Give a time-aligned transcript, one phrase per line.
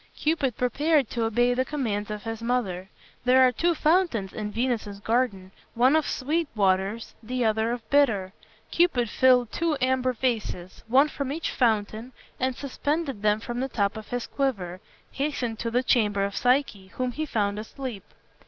[0.17, 2.89] Cupid prepared to obey the commands of his mother.
[3.23, 8.33] There are two fountains in Venus's garden, one of sweet waters, the other of bitter.
[8.71, 13.95] Cupid filled two amber vases, one from each fountain, and suspending them from the top
[13.95, 18.03] of his quiver, hastened to the chamber of Psyche, whom he found asleep.